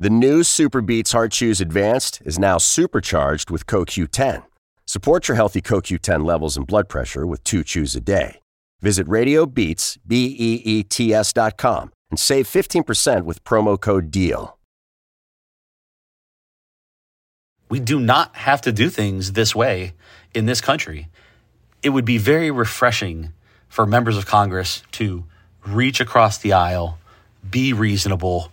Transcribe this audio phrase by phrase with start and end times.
[0.00, 4.44] The new SuperBeets Heart Chews Advanced is now supercharged with CoQ10.
[4.86, 8.38] Support your healthy CoQ10 levels and blood pressure with two chews a day.
[8.80, 14.56] Visit RadioBeets, B-E-E-T-S dot com and save 15% with promo code DEAL.
[17.68, 19.94] We do not have to do things this way
[20.32, 21.08] in this country.
[21.82, 23.32] It would be very refreshing
[23.68, 25.24] for members of Congress to
[25.66, 26.98] reach across the aisle,
[27.50, 28.52] be reasonable,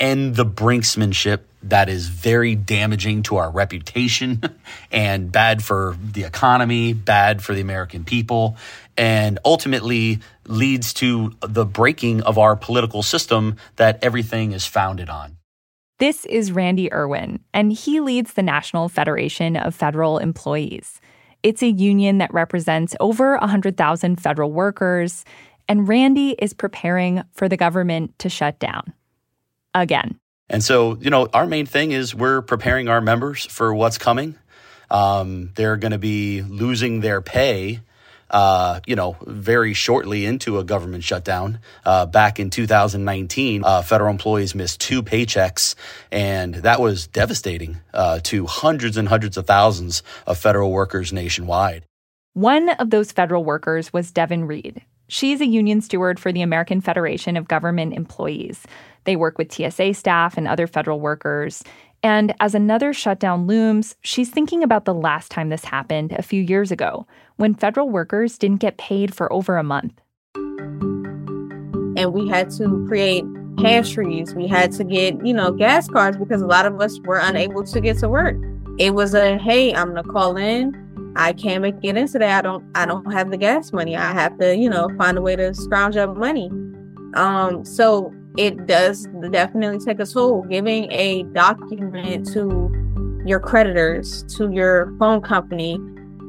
[0.00, 4.42] end the brinksmanship that is very damaging to our reputation
[4.90, 8.56] and bad for the economy, bad for the American people,
[8.96, 15.36] and ultimately leads to the breaking of our political system that everything is founded on.
[15.98, 20.98] This is Randy Erwin, and he leads the National Federation of Federal Employees.
[21.42, 25.26] It's a union that represents over 100,000 federal workers,
[25.68, 28.94] and Randy is preparing for the government to shut down
[29.74, 30.18] again.
[30.48, 34.36] And so, you know, our main thing is we're preparing our members for what's coming.
[34.90, 37.80] Um, they're going to be losing their pay,
[38.30, 41.60] uh, you know, very shortly into a government shutdown.
[41.84, 45.76] Uh, back in 2019, uh, federal employees missed two paychecks,
[46.10, 51.84] and that was devastating uh, to hundreds and hundreds of thousands of federal workers nationwide.
[52.32, 54.82] One of those federal workers was Devin Reed.
[55.10, 58.64] She's a union steward for the American Federation of Government Employees.
[59.04, 61.64] They work with TSA staff and other federal workers.
[62.00, 66.40] And as another shutdown looms, she's thinking about the last time this happened a few
[66.40, 67.08] years ago
[67.38, 70.00] when federal workers didn't get paid for over a month.
[71.96, 73.24] And we had to create
[73.58, 74.32] pantries.
[74.36, 77.64] We had to get, you know, gas cards because a lot of us were unable
[77.64, 78.36] to get to work.
[78.78, 80.89] It was a hey, I'm gonna call in.
[81.16, 82.30] I can't make it in today.
[82.32, 83.96] I don't I don't have the gas money.
[83.96, 86.50] I have to, you know, find a way to scrounge up money.
[87.14, 90.42] Um, so it does definitely take a toll.
[90.42, 95.74] Giving a document to your creditors, to your phone company,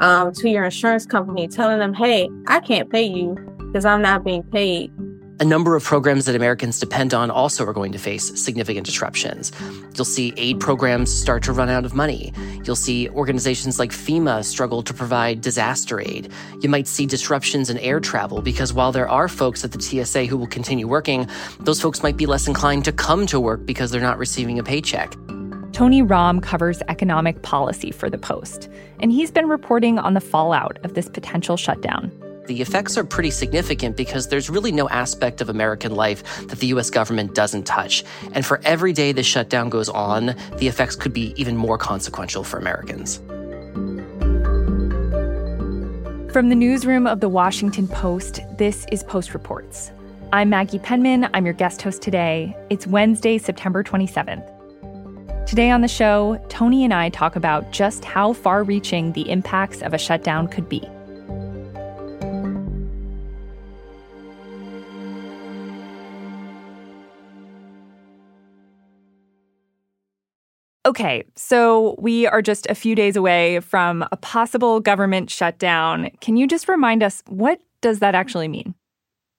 [0.01, 4.23] um, to your insurance company, telling them, hey, I can't pay you because I'm not
[4.23, 4.91] being paid.
[5.41, 9.51] A number of programs that Americans depend on also are going to face significant disruptions.
[9.95, 12.31] You'll see aid programs start to run out of money.
[12.63, 16.31] You'll see organizations like FEMA struggle to provide disaster aid.
[16.59, 20.27] You might see disruptions in air travel because while there are folks at the TSA
[20.27, 21.27] who will continue working,
[21.59, 24.63] those folks might be less inclined to come to work because they're not receiving a
[24.63, 25.15] paycheck.
[25.71, 28.69] Tony Romm covers economic policy for The Post,
[28.99, 32.11] and he's been reporting on the fallout of this potential shutdown
[32.47, 36.67] the effects are pretty significant because there's really no aspect of American life that the
[36.67, 38.03] US government doesn't touch.
[38.33, 42.43] And for every day this shutdown goes on, the effects could be even more consequential
[42.43, 43.21] for Americans.
[46.31, 49.91] From the newsroom of the Washington Post, this is Post Reports.
[50.33, 51.29] I'm Maggie Penman.
[51.33, 52.55] I'm your guest host today.
[52.69, 54.47] It's Wednesday, September 27th.
[55.45, 59.81] Today on the show, Tony and I talk about just how far reaching the impacts
[59.81, 60.87] of a shutdown could be.
[70.91, 76.09] Okay, so we are just a few days away from a possible government shutdown.
[76.19, 78.75] Can you just remind us what does that actually mean?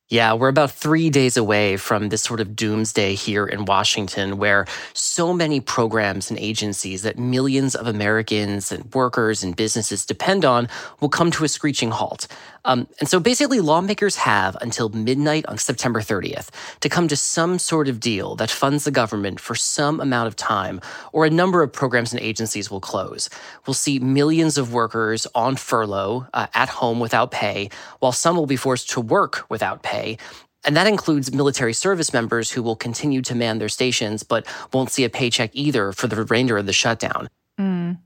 [0.09, 4.67] Yeah, we're about three days away from this sort of doomsday here in Washington, where
[4.93, 10.69] so many programs and agencies that millions of Americans and workers and businesses depend on
[11.01, 12.27] will come to a screeching halt.
[12.65, 17.59] Um, and so basically, lawmakers have until midnight on September 30th to come to some
[17.59, 20.81] sort of deal that funds the government for some amount of time,
[21.13, 23.31] or a number of programs and agencies will close.
[23.67, 27.71] We'll see millions of workers on furlough uh, at home without pay,
[28.01, 29.92] while some will be forced to work without pay.
[30.65, 34.91] And that includes military service members who will continue to man their stations but won't
[34.91, 37.29] see a paycheck either for the remainder of the shutdown.
[37.59, 37.99] Mm.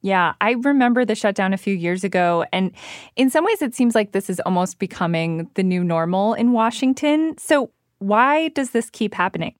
[0.00, 2.44] Yeah, I remember the shutdown a few years ago.
[2.52, 2.72] And
[3.16, 7.36] in some ways, it seems like this is almost becoming the new normal in Washington.
[7.36, 9.54] So, why does this keep happening?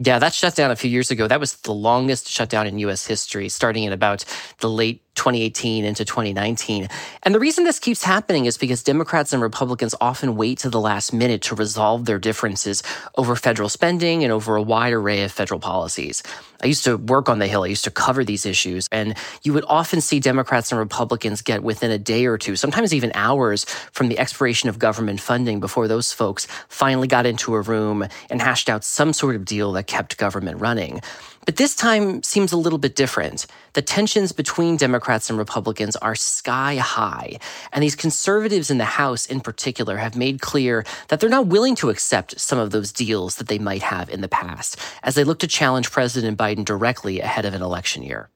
[0.00, 3.48] Yeah, that shutdown a few years ago, that was the longest shutdown in US history,
[3.48, 4.24] starting in about
[4.58, 6.88] the late 2018 into 2019.
[7.24, 10.80] And the reason this keeps happening is because Democrats and Republicans often wait to the
[10.80, 12.82] last minute to resolve their differences
[13.16, 16.22] over federal spending and over a wide array of federal policies.
[16.62, 19.52] I used to work on the Hill, I used to cover these issues, and you
[19.52, 23.64] would often see Democrats and Republicans get within a day or two, sometimes even hours
[23.92, 28.40] from the expiration of government funding before those folks finally got into a room and
[28.40, 31.00] hashed out some sort of deal that kept government running.
[31.48, 33.46] But this time seems a little bit different.
[33.72, 37.38] The tensions between Democrats and Republicans are sky high.
[37.72, 41.74] And these conservatives in the House, in particular, have made clear that they're not willing
[41.76, 45.24] to accept some of those deals that they might have in the past as they
[45.24, 48.28] look to challenge President Biden directly ahead of an election year.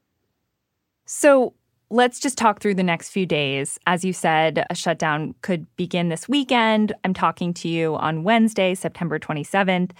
[1.04, 1.52] So,
[1.90, 3.78] let's just talk through the next few days.
[3.86, 6.94] As you said, a shutdown could begin this weekend.
[7.04, 9.90] I'm talking to you on Wednesday, September 27th.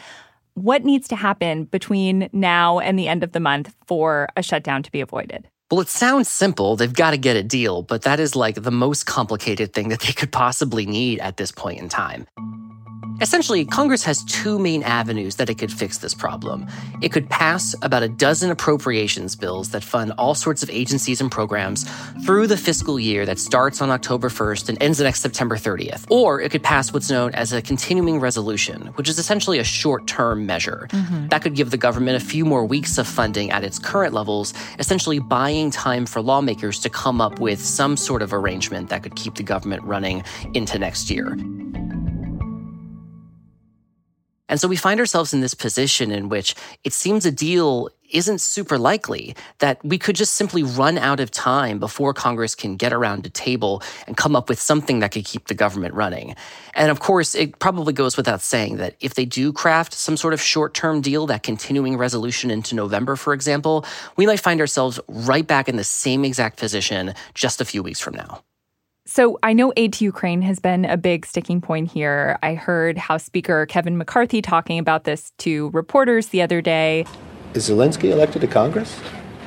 [0.55, 4.83] What needs to happen between now and the end of the month for a shutdown
[4.83, 5.49] to be avoided?
[5.71, 6.77] Well, it sounds simple.
[6.77, 10.01] They've got to get a deal, but that is like the most complicated thing that
[10.01, 12.27] they could possibly need at this point in time.
[13.23, 16.67] Essentially, Congress has two main avenues that it could fix this problem.
[17.01, 21.31] It could pass about a dozen appropriations bills that fund all sorts of agencies and
[21.31, 21.89] programs
[22.27, 26.05] through the fiscal year that starts on October 1st and ends the next September 30th.
[26.11, 30.09] Or it could pass what's known as a continuing resolution, which is essentially a short
[30.09, 30.89] term measure.
[30.91, 31.29] Mm-hmm.
[31.29, 34.53] That could give the government a few more weeks of funding at its current levels,
[34.81, 39.15] essentially buying time for lawmakers to come up with some sort of arrangement that could
[39.15, 41.37] keep the government running into next year.
[44.53, 46.55] And so we find ourselves in this position in which
[46.85, 51.31] it seems a deal isn't super likely that we could just simply run out of
[51.31, 55.25] time before Congress can get around a table and come up with something that could
[55.25, 56.37] keep the government running.
[56.75, 60.35] And of course, it probably goes without saying that if they do craft some sort
[60.35, 65.01] of short term deal, that continuing resolution into November, for example, we might find ourselves
[65.09, 68.43] right back in the same exact position just a few weeks from now.
[69.15, 72.39] So I know aid to Ukraine has been a big sticking point here.
[72.43, 77.05] I heard House Speaker Kevin McCarthy talking about this to reporters the other day.
[77.53, 78.99] Is Zelensky elected to Congress?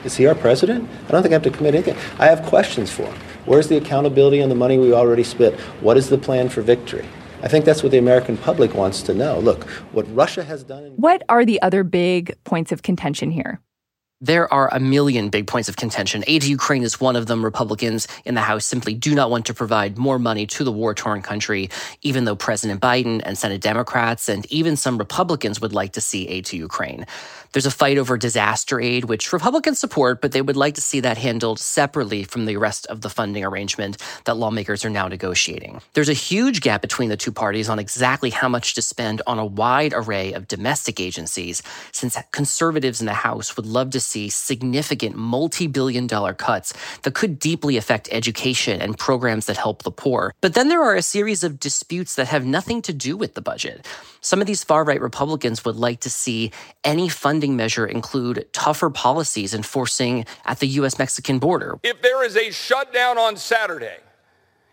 [0.03, 0.87] Is he our president?
[1.07, 1.97] I don't think I have to commit anything.
[2.19, 3.19] I have questions for him.
[3.45, 5.59] Where's the accountability on the money we already spent?
[5.81, 7.07] What is the plan for victory?
[7.41, 9.39] I think that's what the American public wants to know.
[9.39, 9.63] Look,
[9.93, 10.83] what Russia has done.
[10.83, 13.61] In- what are the other big points of contention here?
[14.21, 16.23] There are a million big points of contention.
[16.25, 17.43] Aid to Ukraine is one of them.
[17.43, 20.93] Republicans in the House simply do not want to provide more money to the war
[20.93, 21.69] torn country,
[22.01, 26.29] even though President Biden and Senate Democrats and even some Republicans would like to see
[26.29, 27.05] aid to Ukraine.
[27.51, 30.99] There's a fight over disaster aid, which Republicans support, but they would like to see
[31.01, 35.81] that handled separately from the rest of the funding arrangement that lawmakers are now negotiating.
[35.93, 39.39] There's a huge gap between the two parties on exactly how much to spend on
[39.39, 41.63] a wide array of domestic agencies,
[41.93, 47.13] since conservatives in the House would love to see significant multi billion dollar cuts that
[47.13, 50.33] could deeply affect education and programs that help the poor.
[50.41, 53.41] But then there are a series of disputes that have nothing to do with the
[53.41, 53.85] budget.
[54.21, 56.51] Some of these far right Republicans would like to see
[56.83, 60.97] any funding measure include tougher policies enforcing at the U.S.
[60.97, 61.77] Mexican border.
[61.83, 63.97] If there is a shutdown on Saturday,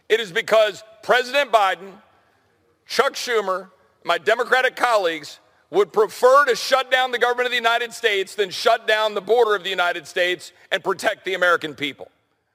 [0.09, 1.93] it is because President Biden,
[2.87, 3.71] Chuck Schumer,
[4.05, 5.39] my Democratic colleagues
[5.73, 9.23] would prefer to shut down the government of the United States than shut down the
[9.23, 12.11] border of the United States and protect the American people.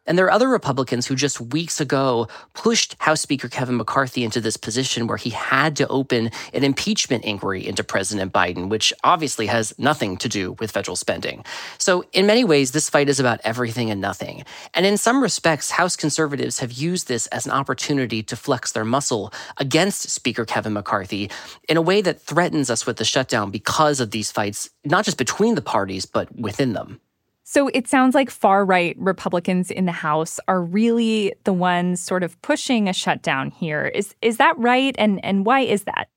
[0.08, 4.40] And there are other Republicans who just weeks ago pushed House Speaker Kevin McCarthy into
[4.40, 9.48] this position where he had to open an impeachment inquiry into President Biden, which obviously
[9.48, 11.44] has nothing to do with federal spending.
[11.78, 14.44] So, in many ways, this fight is about everything and nothing.
[14.74, 18.86] And in some respects, House conservatives have used this as an opportunity to flex their
[18.86, 21.30] muscle against Speaker Kevin McCarthy
[21.68, 25.18] in a way that threatens us with the shutdown because of these fights, not just
[25.18, 27.02] between the parties, but within them.
[27.50, 32.22] So it sounds like far right Republicans in the House are really the ones sort
[32.22, 33.86] of pushing a shutdown here.
[33.86, 34.94] Is is that right?
[35.00, 36.10] And and why is that?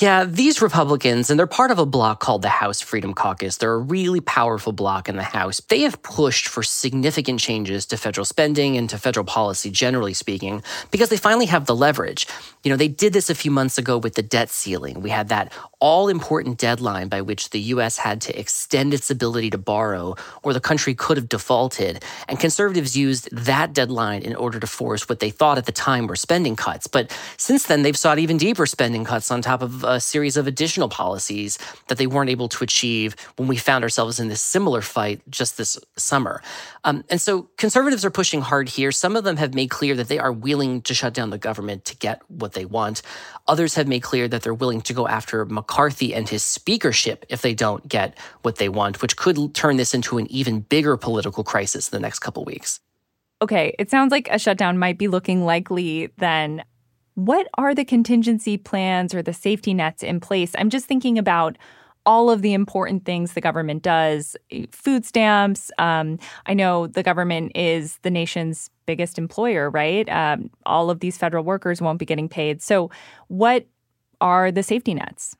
[0.00, 3.58] Yeah, these Republicans, and they're part of a bloc called the House Freedom Caucus.
[3.58, 5.60] They're a really powerful bloc in the House.
[5.68, 10.62] They have pushed for significant changes to federal spending and to federal policy, generally speaking,
[10.90, 12.26] because they finally have the leverage.
[12.64, 15.02] You know, they did this a few months ago with the debt ceiling.
[15.02, 17.98] We had that all important deadline by which the U.S.
[17.98, 22.02] had to extend its ability to borrow, or the country could have defaulted.
[22.26, 26.06] And conservatives used that deadline in order to force what they thought at the time
[26.06, 26.86] were spending cuts.
[26.86, 30.46] But since then, they've sought even deeper spending cuts on top of a series of
[30.46, 34.80] additional policies that they weren't able to achieve when we found ourselves in this similar
[34.80, 36.40] fight just this summer.
[36.84, 38.92] Um, and so conservatives are pushing hard here.
[38.92, 41.84] Some of them have made clear that they are willing to shut down the government
[41.86, 43.02] to get what they want.
[43.48, 47.42] Others have made clear that they're willing to go after McCarthy and his speakership if
[47.42, 51.42] they don't get what they want, which could turn this into an even bigger political
[51.42, 52.80] crisis in the next couple weeks.
[53.42, 56.62] Okay, it sounds like a shutdown might be looking likely then.
[57.14, 60.52] What are the contingency plans or the safety nets in place?
[60.56, 61.56] I'm just thinking about
[62.06, 65.70] all of the important things the government does eh, food stamps.
[65.78, 70.08] Um, I know the government is the nation's biggest employer, right?
[70.08, 72.62] Um, all of these federal workers won't be getting paid.
[72.62, 72.90] So,
[73.28, 73.66] what
[74.20, 75.36] are the safety nets?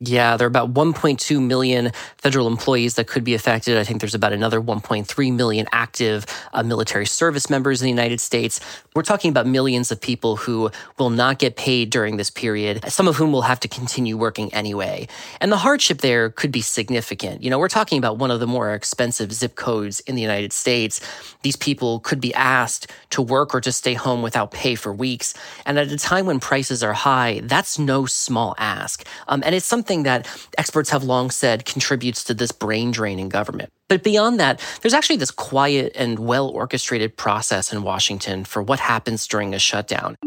[0.00, 3.76] Yeah, there are about 1.2 million federal employees that could be affected.
[3.76, 8.20] I think there's about another 1.3 million active uh, military service members in the United
[8.20, 8.60] States.
[8.94, 13.08] We're talking about millions of people who will not get paid during this period, some
[13.08, 15.08] of whom will have to continue working anyway.
[15.40, 17.42] And the hardship there could be significant.
[17.42, 20.52] You know, we're talking about one of the more expensive zip codes in the United
[20.52, 21.00] States.
[21.42, 25.34] These people could be asked to work or to stay home without pay for weeks.
[25.66, 29.04] And at a time when prices are high, that's no small ask.
[29.26, 30.28] Um, and it's something something that
[30.58, 33.72] experts have long said contributes to this brain drain in government.
[33.88, 38.80] But beyond that, there's actually this quiet and well orchestrated process in Washington for what
[38.80, 40.18] happens during a shutdown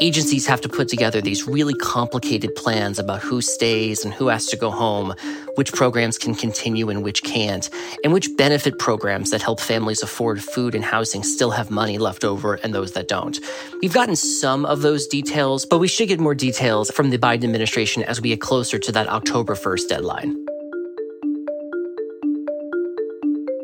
[0.00, 4.46] agencies have to put together these really complicated plans about who stays and who has
[4.46, 5.14] to go home,
[5.56, 7.68] which programs can continue and which can't,
[8.04, 12.24] and which benefit programs that help families afford food and housing still have money left
[12.24, 13.40] over and those that don't.
[13.82, 17.44] We've gotten some of those details, but we should get more details from the Biden
[17.44, 20.44] administration as we get closer to that October 1st deadline.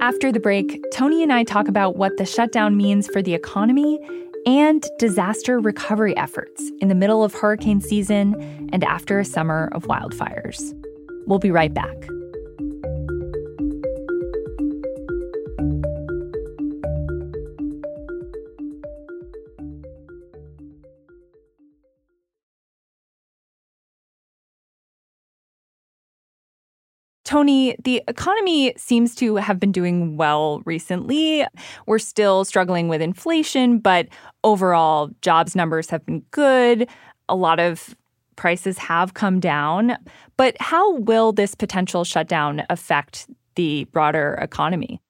[0.01, 3.99] After the break, Tony and I talk about what the shutdown means for the economy
[4.47, 9.85] and disaster recovery efforts in the middle of hurricane season and after a summer of
[9.85, 10.61] wildfires.
[11.27, 11.97] We'll be right back.
[27.35, 31.45] Tony, the economy seems to have been doing well recently.
[31.85, 34.07] We're still struggling with inflation, but
[34.45, 36.89] overall, jobs numbers have been good.
[37.29, 37.97] A lot of
[38.37, 39.97] prices have come down.
[40.37, 45.01] But how will this potential shutdown affect the broader economy?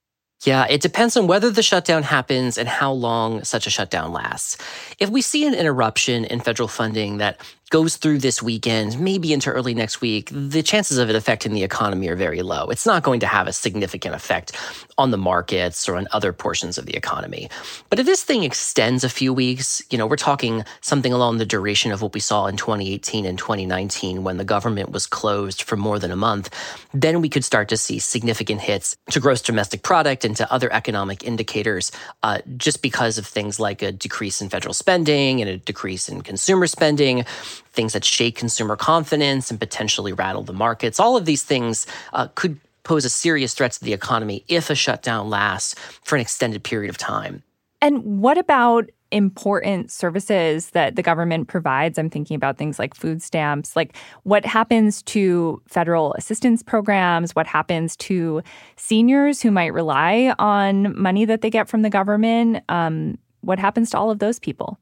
[0.45, 4.59] Yeah, it depends on whether the shutdown happens and how long such a shutdown lasts.
[4.99, 9.51] If we see an interruption in federal funding that goes through this weekend, maybe into
[9.51, 12.69] early next week, the chances of it affecting the economy are very low.
[12.69, 14.53] It's not going to have a significant effect
[14.97, 17.49] on the markets or on other portions of the economy.
[17.91, 21.47] But if this thing extends a few weeks, you know, we're talking something along the
[21.47, 25.77] duration of what we saw in 2018 and 2019 when the government was closed for
[25.77, 26.51] more than a month,
[26.93, 30.73] then we could start to see significant hits to gross domestic product and to other
[30.73, 35.57] economic indicators uh, just because of things like a decrease in federal spending and a
[35.57, 37.25] decrease in consumer spending
[37.73, 41.01] things that shake consumer confidence and potentially rattle the markets.
[41.01, 44.75] All of these things uh, could pose a serious threat to the economy if a
[44.75, 47.43] shutdown lasts for an extended period of time.
[47.81, 51.99] And what about important services that the government provides?
[51.99, 53.77] I'm thinking about things like food stamps.
[53.77, 57.35] Like, what happens to federal assistance programs?
[57.35, 58.43] What happens to
[58.77, 62.63] seniors who might rely on money that they get from the government?
[62.69, 64.79] Um, what happens to all of those people?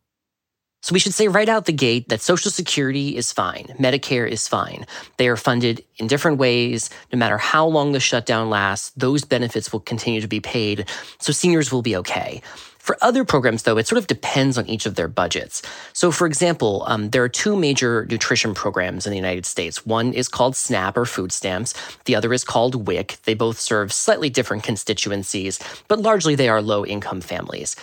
[0.82, 4.48] So we should say right out the gate that Social Security is fine, Medicare is
[4.48, 4.84] fine.
[5.16, 6.90] They are funded in different ways.
[7.12, 10.88] No matter how long the shutdown lasts, those benefits will continue to be paid.
[11.20, 12.42] So seniors will be okay.
[12.82, 15.62] For other programs, though, it sort of depends on each of their budgets.
[15.92, 19.86] So, for example, um, there are two major nutrition programs in the United States.
[19.86, 21.74] One is called SNAP or food stamps,
[22.06, 23.18] the other is called WIC.
[23.22, 27.76] They both serve slightly different constituencies, but largely they are low income families.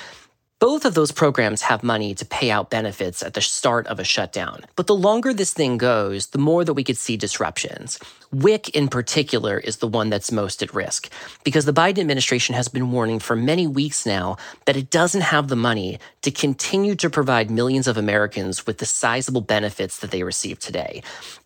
[0.59, 4.03] Both of those programs have money to pay out benefits at the start of a
[4.03, 4.65] shutdown.
[4.75, 7.97] But the longer this thing goes, the more that we could see disruptions.
[8.31, 11.11] WIC in particular is the one that's most at risk
[11.43, 15.47] because the Biden administration has been warning for many weeks now that it doesn't have
[15.47, 20.21] the money to continue to provide millions of Americans with the sizable benefits that they
[20.21, 21.01] receive today.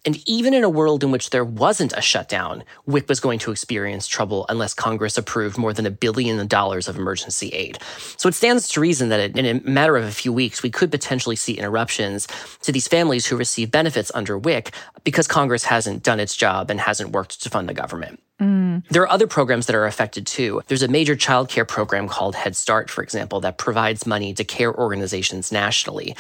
[0.05, 3.51] And even in a world in which there wasn't a shutdown, WIC was going to
[3.51, 7.77] experience trouble unless Congress approved more than a billion dollars of emergency aid.
[8.17, 10.91] So it stands to reason that in a matter of a few weeks, we could
[10.91, 12.27] potentially see interruptions
[12.63, 14.73] to these families who receive benefits under WIC
[15.05, 18.19] because Congress hasn't done its job and hasn't worked to fund the government.
[18.89, 20.61] There are other programs that are affected too.
[20.67, 24.43] There's a major child care program called Head Start, for example, that provides money to
[24.43, 26.15] care organizations nationally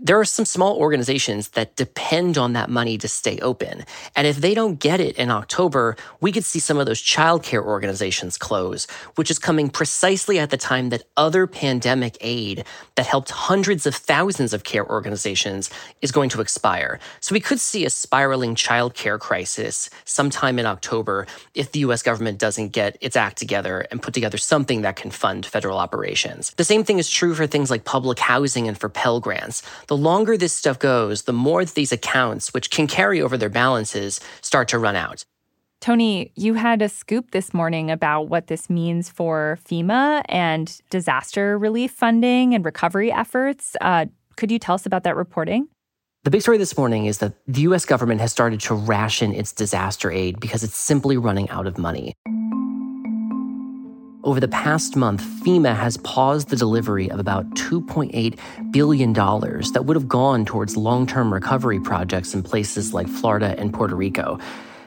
[0.00, 3.84] there are some small organizations that depend on that money to stay open.
[4.14, 7.64] And if they don't get it in October, we could see some of those childcare
[7.64, 8.86] organizations close,
[9.16, 12.64] which is coming precisely at the time that other pandemic aid
[12.94, 15.68] that helped hundreds of thousands of care organizations
[16.00, 17.00] is going to expire.
[17.18, 22.38] So we could see a spiraling childcare crisis sometime in October if the US government
[22.38, 26.52] doesn't get its act together and put together something that can fund federal operations.
[26.56, 29.96] The same thing is true for things like public housing and for Pell Grants the
[29.96, 34.68] longer this stuff goes, the more these accounts, which can carry over their balances, start
[34.68, 35.24] to run out.
[35.80, 41.56] Tony, you had a scoop this morning about what this means for FEMA and disaster
[41.56, 43.76] relief funding and recovery efforts.
[43.80, 45.68] Uh, could you tell us about that reporting?
[46.24, 49.52] The big story this morning is that the US government has started to ration its
[49.52, 52.14] disaster aid because it's simply running out of money.
[54.28, 58.38] Over the past month, FEMA has paused the delivery of about $2.8
[58.70, 63.72] billion that would have gone towards long term recovery projects in places like Florida and
[63.72, 64.38] Puerto Rico.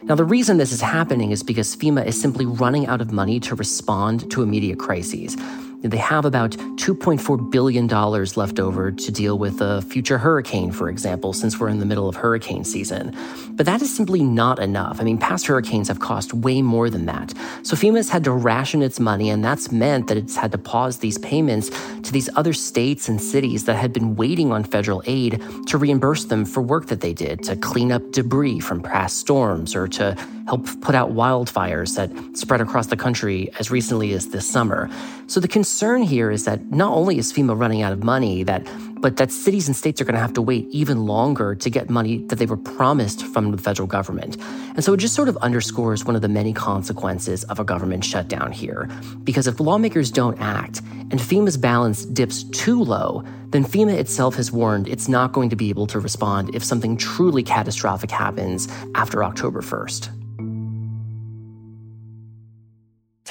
[0.03, 3.39] Now, the reason this is happening is because FEMA is simply running out of money
[3.39, 5.35] to respond to immediate crises.
[5.83, 11.33] They have about $2.4 billion left over to deal with a future hurricane, for example,
[11.33, 13.15] since we're in the middle of hurricane season.
[13.51, 15.01] But that is simply not enough.
[15.01, 17.33] I mean, past hurricanes have cost way more than that.
[17.63, 20.99] So FEMA's had to ration its money, and that's meant that it's had to pause
[20.99, 21.69] these payments
[22.01, 26.25] to these other states and cities that had been waiting on federal aid to reimburse
[26.25, 30.15] them for work that they did to clean up debris from past storms or to
[30.47, 34.89] help put out wildfires that spread across the country as recently as this summer.
[35.27, 38.65] So the concern here is that not only is FEMA running out of money, that
[39.01, 41.89] but that cities and states are going to have to wait even longer to get
[41.89, 44.37] money that they were promised from the federal government.
[44.75, 48.05] And so it just sort of underscores one of the many consequences of a government
[48.05, 48.87] shutdown here.
[49.23, 54.51] Because if lawmakers don't act and FEMA's balance dips too low, then FEMA itself has
[54.51, 59.23] warned it's not going to be able to respond if something truly catastrophic happens after
[59.23, 60.20] October 1st.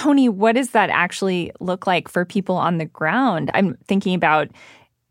[0.01, 3.51] Tony, what does that actually look like for people on the ground?
[3.53, 4.49] I'm thinking about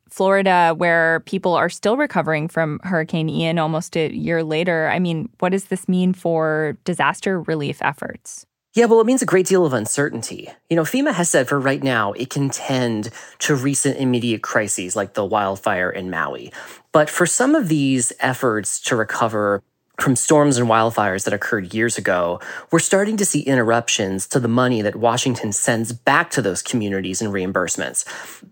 [0.09, 4.89] Florida, where people are still recovering from Hurricane Ian almost a year later.
[4.89, 8.47] I mean, what does this mean for disaster relief efforts?
[8.73, 10.49] Yeah, well, it means a great deal of uncertainty.
[10.71, 14.95] You know, FEMA has said for right now it can tend to recent immediate crises
[14.95, 16.51] like the wildfire in Maui.
[16.91, 19.61] But for some of these efforts to recover
[20.01, 22.39] from storms and wildfires that occurred years ago,
[22.71, 27.21] we're starting to see interruptions to the money that Washington sends back to those communities
[27.21, 28.05] in reimbursements.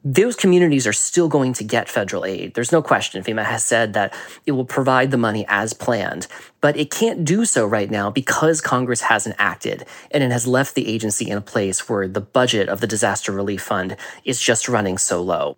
[0.04, 2.54] Those communities are still going to get federal aid.
[2.54, 3.24] There's no question.
[3.24, 4.14] FEMA has said that
[4.46, 6.28] it will provide the money as planned,
[6.62, 10.76] but it can't do so right now because Congress hasn't acted and it has left
[10.76, 14.68] the agency in a place where the budget of the disaster relief fund is just
[14.70, 15.58] running so low.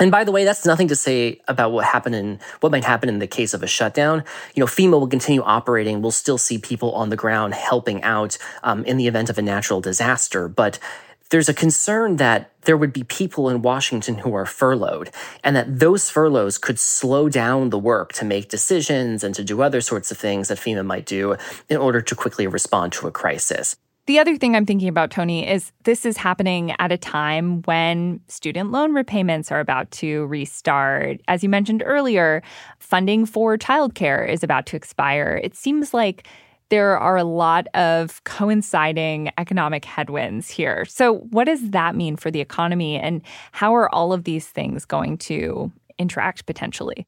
[0.00, 3.10] And by the way, that's nothing to say about what happened in what might happen
[3.10, 4.24] in the case of a shutdown.
[4.54, 6.00] You know, FEMA will continue operating.
[6.00, 9.42] We'll still see people on the ground helping out um, in the event of a
[9.42, 10.48] natural disaster.
[10.48, 10.78] But
[11.28, 15.10] there's a concern that there would be people in Washington who are furloughed,
[15.44, 19.62] and that those furloughs could slow down the work to make decisions and to do
[19.62, 21.36] other sorts of things that FEMA might do
[21.68, 23.76] in order to quickly respond to a crisis.
[24.10, 28.20] The other thing I'm thinking about, Tony, is this is happening at a time when
[28.26, 31.20] student loan repayments are about to restart.
[31.28, 32.42] As you mentioned earlier,
[32.80, 35.40] funding for childcare is about to expire.
[35.44, 36.26] It seems like
[36.70, 40.84] there are a lot of coinciding economic headwinds here.
[40.86, 44.84] So, what does that mean for the economy, and how are all of these things
[44.84, 47.06] going to interact potentially?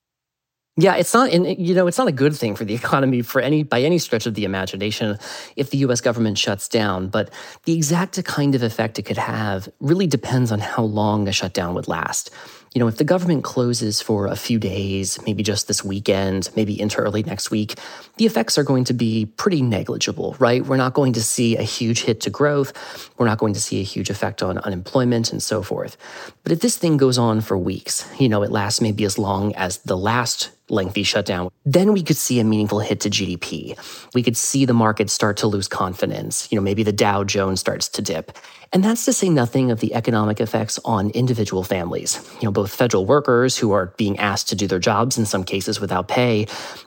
[0.78, 3.62] Yeah, it's not, you know, it's not a good thing for the economy for any
[3.62, 5.18] by any stretch of the imagination
[5.54, 6.00] if the U.S.
[6.00, 7.08] government shuts down.
[7.08, 7.30] But
[7.64, 11.74] the exact kind of effect it could have really depends on how long a shutdown
[11.74, 12.30] would last
[12.74, 16.80] you know, if the government closes for a few days, maybe just this weekend, maybe
[16.80, 17.74] into early next week,
[18.16, 20.64] the effects are going to be pretty negligible, right?
[20.64, 23.10] We're not going to see a huge hit to growth.
[23.18, 25.98] We're not going to see a huge effect on unemployment and so forth.
[26.44, 29.54] But if this thing goes on for weeks, you know, it lasts maybe as long
[29.54, 33.76] as the last lengthy shutdown, then we could see a meaningful hit to GDP.
[34.14, 36.48] We could see the market start to lose confidence.
[36.50, 38.36] You know, maybe the Dow Jones starts to dip.
[38.72, 42.18] And that's to say nothing of the economic effects on individual families.
[42.40, 45.44] You know, both federal workers who are being asked to do their jobs in some
[45.44, 46.46] cases without pay,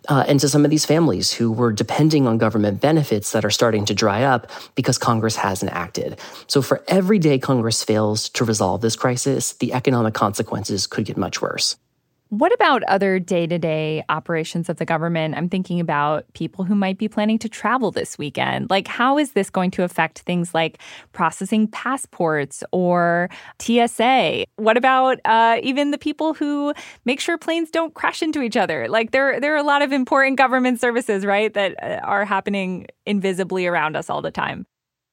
[0.10, 3.52] uh, and to some of these families who were depending on government benefits that are
[3.52, 6.20] starting to dry up because Congress hasn't acted.
[6.48, 11.18] So for every day Congress fails to resolve this crisis, the economic consequences could get
[11.18, 11.76] much worse.
[12.30, 15.36] What about other day to day operations of the government?
[15.36, 18.72] I'm thinking about people who might be planning to travel this weekend.
[18.72, 20.80] Like, how is this going to affect things like
[21.14, 24.46] processing passports or TSA?
[24.56, 26.74] What about uh, even the people who
[27.06, 28.88] make sure planes don't crash into each other?
[28.88, 32.88] Like, there, there are a lot of important government services, right, that uh, are happening
[33.06, 34.66] invisibly around us all the time.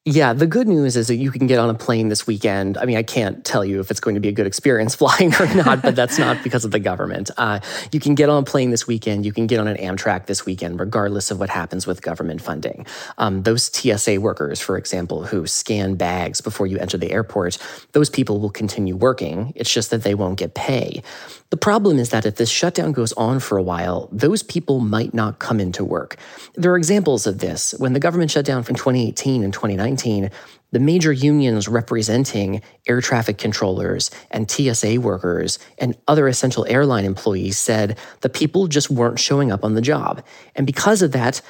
[0.05, 2.77] Yeah, the good news is that you can get on a plane this weekend.
[2.77, 5.33] I mean, I can't tell you if it's going to be a good experience flying
[5.35, 7.31] or not, but that's not because of the government.
[7.37, 7.61] Uh,
[7.93, 9.25] you can get on a plane this weekend.
[9.25, 12.85] You can get on an Amtrak this weekend, regardless of what happens with government funding.
[13.17, 17.57] Um, those TSA workers, for example, who scan bags before you enter the airport,
[17.93, 19.53] those people will continue working.
[19.55, 21.01] It's just that they won't get pay.
[21.49, 25.13] The problem is that if this shutdown goes on for a while, those people might
[25.13, 26.17] not come into work.
[26.55, 27.73] There are examples of this.
[27.77, 30.29] When the government shut down from 2018 and 2019, 2019,
[30.71, 37.59] the major unions representing air traffic controllers and TSA workers and other essential airline employees
[37.59, 40.23] said the people just weren't showing up on the job.
[40.55, 41.41] And because of that,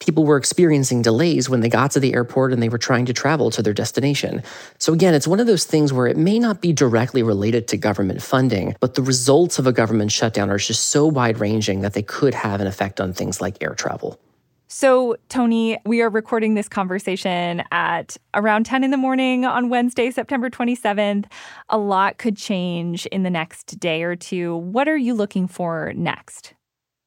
[0.00, 3.12] people were experiencing delays when they got to the airport and they were trying to
[3.12, 4.42] travel to their destination.
[4.78, 7.76] So, again, it's one of those things where it may not be directly related to
[7.76, 11.94] government funding, but the results of a government shutdown are just so wide ranging that
[11.94, 14.20] they could have an effect on things like air travel.
[14.68, 20.10] So, Tony, we are recording this conversation at around 10 in the morning on Wednesday,
[20.10, 21.26] September 27th.
[21.68, 24.56] A lot could change in the next day or two.
[24.56, 26.54] What are you looking for next?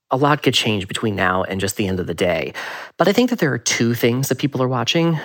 [0.10, 2.54] A lot could change between now and just the end of the day.
[2.98, 5.19] But I think that there are two things that people are watching.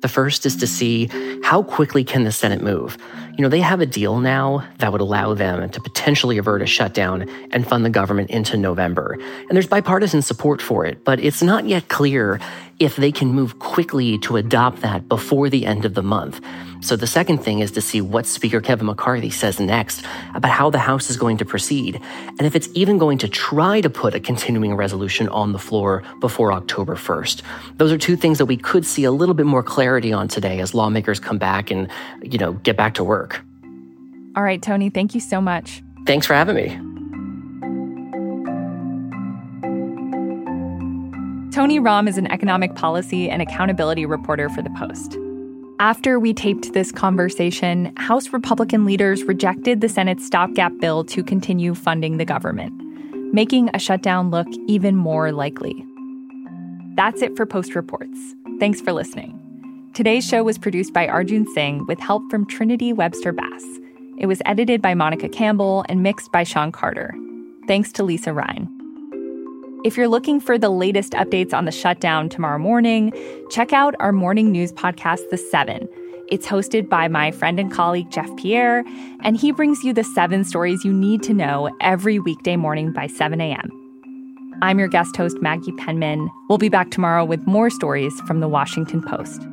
[0.00, 1.10] The first is to see
[1.42, 2.96] how quickly can the Senate move.
[3.36, 6.66] You know, they have a deal now that would allow them to potentially avert a
[6.66, 9.16] shutdown and fund the government into November.
[9.48, 12.40] And there's bipartisan support for it, but it's not yet clear
[12.78, 16.40] if they can move quickly to adopt that before the end of the month.
[16.80, 20.70] So the second thing is to see what Speaker Kevin McCarthy says next about how
[20.70, 22.00] the House is going to proceed,
[22.38, 26.04] and if it's even going to try to put a continuing resolution on the floor
[26.20, 27.42] before October 1st.
[27.78, 30.60] Those are two things that we could see a little bit more clarity on today
[30.60, 31.88] as lawmakers come back and,
[32.22, 33.44] you know, get back to work.
[34.36, 35.82] All right, Tony, thank you so much.
[36.06, 36.97] Thanks for having me.
[41.58, 45.18] Tony Romm is an economic policy and accountability reporter for The Post.
[45.80, 51.74] After we taped this conversation, House Republican leaders rejected the Senate's stopgap bill to continue
[51.74, 52.72] funding the government,
[53.34, 55.84] making a shutdown look even more likely.
[56.94, 58.36] That's it for Post Reports.
[58.60, 59.36] Thanks for listening.
[59.94, 63.64] Today's show was produced by Arjun Singh with help from Trinity Webster Bass.
[64.16, 67.12] It was edited by Monica Campbell and mixed by Sean Carter.
[67.66, 68.77] Thanks to Lisa Ryan.
[69.84, 73.12] If you're looking for the latest updates on the shutdown tomorrow morning,
[73.48, 75.88] check out our morning news podcast, The Seven.
[76.28, 78.84] It's hosted by my friend and colleague, Jeff Pierre,
[79.22, 83.06] and he brings you the seven stories you need to know every weekday morning by
[83.06, 83.70] 7 a.m.
[84.62, 86.28] I'm your guest host, Maggie Penman.
[86.48, 89.46] We'll be back tomorrow with more stories from the Washington Post.